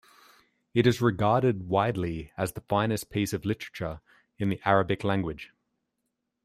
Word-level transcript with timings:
It 0.73 0.87
is 0.87 0.99
regarded 0.99 1.69
widely 1.69 2.31
as 2.35 2.53
the 2.53 2.61
finest 2.61 3.11
piece 3.11 3.33
of 3.33 3.45
literature 3.45 4.01
in 4.39 4.49
the 4.49 4.59
Arabic 4.65 5.03
language. 5.03 5.53